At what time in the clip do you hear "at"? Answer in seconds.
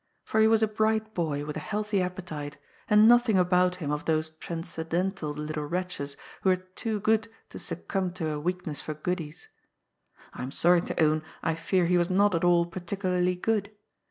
12.33-12.43